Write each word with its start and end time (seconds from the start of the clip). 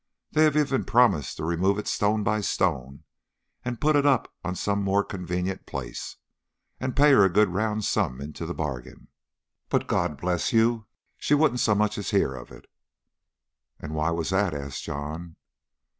They 0.31 0.45
have 0.45 0.57
even 0.57 0.83
promised 0.83 1.37
to 1.37 1.45
remove 1.45 1.77
it 1.77 1.87
stone 1.87 2.23
by 2.23 2.41
stone, 2.41 3.03
and 3.63 3.79
put 3.79 3.95
it 3.95 4.03
up 4.03 4.33
on 4.43 4.55
some 4.55 4.81
more 4.81 5.03
convenient 5.03 5.67
place, 5.67 6.17
and 6.79 6.95
pay 6.95 7.11
her 7.11 7.23
a 7.23 7.29
good 7.29 7.49
round 7.49 7.85
sum 7.85 8.19
into 8.19 8.47
the 8.47 8.55
bargain, 8.55 9.09
but, 9.69 9.85
God 9.85 10.17
bless 10.17 10.51
you! 10.51 10.87
she 11.19 11.35
wouldn't 11.35 11.59
so 11.59 11.75
much 11.75 11.99
as 11.99 12.09
hear 12.09 12.33
of 12.33 12.49
it." 12.51 12.65
"And 13.79 13.93
why 13.93 14.09
was 14.09 14.31
that?" 14.31 14.55
asked 14.55 14.81
John. 14.81 15.35